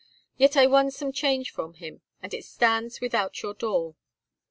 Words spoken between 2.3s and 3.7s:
it stands without your